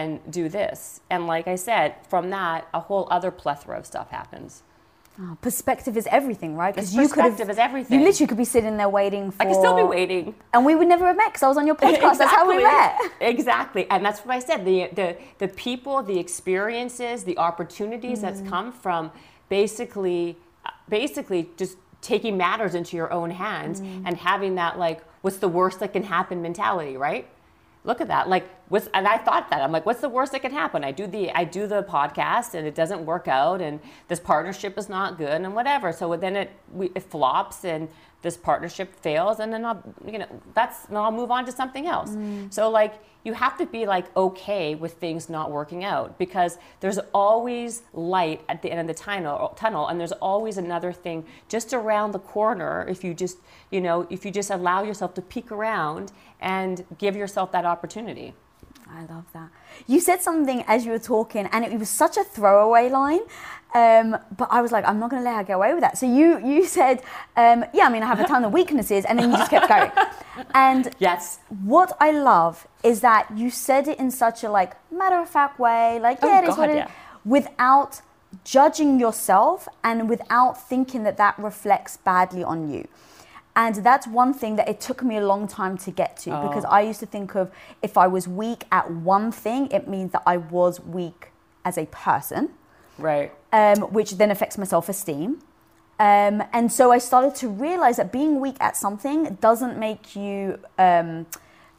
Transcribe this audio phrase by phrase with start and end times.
[0.00, 1.00] and do this.
[1.10, 4.62] And like I said, from that, a whole other plethora of stuff happens.
[5.22, 6.74] Oh, perspective is everything, right?
[6.74, 7.98] Because you could have, perspective is everything.
[7.98, 9.42] you literally could be sitting there waiting for.
[9.42, 10.34] I could still be waiting.
[10.54, 12.16] And we would never have met because I was on your podcast.
[12.16, 12.98] That's how we met.
[13.20, 14.64] Exactly, and that's what I said.
[14.64, 18.48] The the the people, the experiences, the opportunities that's mm.
[18.48, 19.12] come from
[19.50, 20.38] basically,
[20.88, 24.02] basically just taking matters into your own hands mm.
[24.06, 27.26] and having that like, what's the worst that can happen mentality, right?
[27.82, 28.28] Look at that.
[28.28, 30.84] Like, what's, and I thought that I'm like, what's the worst that can happen?
[30.84, 34.76] I do the I do the podcast and it doesn't work out, and this partnership
[34.76, 35.92] is not good, and whatever.
[35.92, 37.88] So then it we, it flops, and
[38.22, 41.86] this partnership fails, and then I'll you know that's then I'll move on to something
[41.86, 42.10] else.
[42.10, 42.52] Mm.
[42.52, 46.98] So like you have to be like okay with things not working out because there's
[47.12, 51.72] always light at the end of the tunnel tunnel and there's always another thing just
[51.72, 53.38] around the corner if you just
[53.70, 58.34] you know if you just allow yourself to peek around and give yourself that opportunity
[58.92, 59.50] I love that.
[59.86, 63.20] You said something as you were talking, and it was such a throwaway line.
[63.72, 65.96] Um, but I was like, I'm not going to let her get away with that.
[65.96, 67.02] So you you said,
[67.36, 69.68] um, yeah, I mean, I have a ton of weaknesses, and then you just kept
[69.68, 69.92] going.
[70.54, 75.18] And yes what I love is that you said it in such a like matter
[75.20, 76.90] of fact way, like Oh, it is God, what it is, yeah.
[77.24, 78.00] without
[78.44, 82.88] judging yourself and without thinking that that reflects badly on you.
[83.62, 86.64] And that's one thing that it took me a long time to get to because
[86.64, 87.50] I used to think of
[87.82, 91.20] if I was weak at one thing, it means that I was weak
[91.68, 92.42] as a person
[92.98, 95.40] right um, which then affects my self esteem.
[95.98, 100.58] Um, and so I started to realize that being weak at something doesn't make you
[100.78, 101.26] um,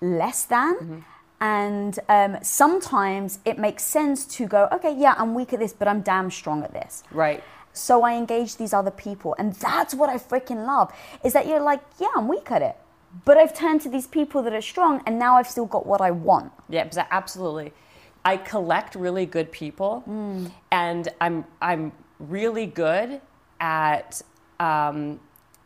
[0.00, 1.04] less than.
[1.40, 5.88] And um, sometimes it makes sense to go, okay, yeah, I'm weak at this, but
[5.88, 7.02] I'm damn strong at this.
[7.10, 7.42] right
[7.74, 9.34] So I engage these other people.
[9.38, 10.90] And that's what I freaking love
[11.22, 12.76] is that you're like, yeah, I'm weak at it.
[13.24, 16.00] But I've turned to these people that are strong, and now I've still got what
[16.00, 16.50] I want.
[16.68, 17.72] Yeah, absolutely.
[18.24, 20.02] I collect really good people,
[20.72, 23.20] and I'm I'm really good
[23.60, 24.20] at
[24.58, 25.20] um,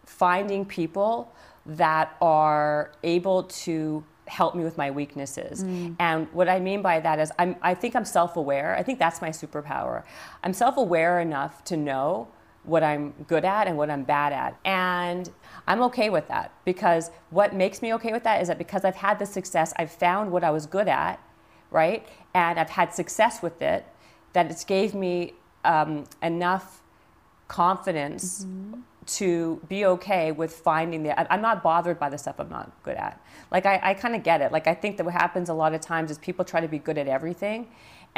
[0.04, 1.32] finding people
[1.64, 5.62] that are able to help me with my weaknesses.
[5.98, 8.76] And what I mean by that is I'm I think I'm self-aware.
[8.76, 10.04] I think that's my superpower.
[10.44, 12.28] I'm self-aware enough to know
[12.64, 14.58] what I'm good at and what I'm bad at.
[14.64, 15.30] And
[15.66, 18.96] I'm okay with that because what makes me okay with that is that because I've
[18.96, 21.18] had the success, I've found what I was good at,
[21.70, 22.06] right?
[22.34, 23.86] And I've had success with it,
[24.34, 25.32] that it's gave me
[25.64, 26.82] um, enough
[27.48, 28.46] confidence
[29.08, 31.32] to be okay with finding the.
[31.32, 33.20] I'm not bothered by the stuff I'm not good at.
[33.50, 34.52] Like I, I kind of get it.
[34.52, 36.78] Like I think that what happens a lot of times is people try to be
[36.78, 37.68] good at everything,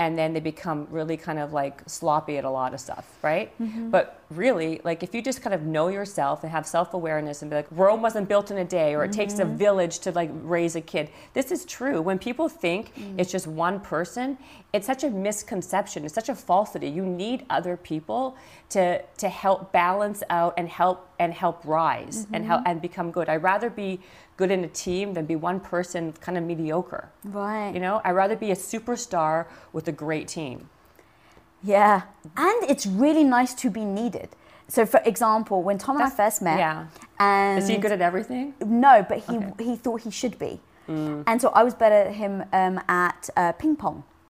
[0.01, 3.53] and then they become really kind of like sloppy at a lot of stuff, right?
[3.61, 3.91] Mm-hmm.
[3.91, 7.57] But really, like if you just kind of know yourself and have self-awareness and be
[7.57, 9.59] like, Rome wasn't built in a day, or it takes a mm-hmm.
[9.59, 11.11] village to like raise a kid.
[11.35, 12.01] This is true.
[12.01, 13.15] When people think mm.
[13.19, 14.39] it's just one person,
[14.73, 16.07] it's such a misconception.
[16.07, 16.89] It's such a falsity.
[16.89, 18.39] You need other people
[18.71, 22.71] to to help balance out and help and help rise and help mm-hmm.
[22.71, 23.29] and become good.
[23.29, 24.01] I'd rather be
[24.41, 27.11] good in a team than be one person kind of mediocre.
[27.25, 27.75] Right.
[27.75, 29.45] You know, I'd rather be a superstar
[29.75, 30.69] with a great team.
[31.63, 32.03] Yeah.
[32.37, 34.29] And it's really nice to be needed.
[34.69, 36.87] So, for example, when Tom and I first met, yeah.
[37.19, 38.55] and Is he good at everything?
[38.87, 39.65] no, but he Okay.
[39.69, 40.53] he thought he should be,
[41.29, 44.05] and so I was better at him um, at uh, ping pong.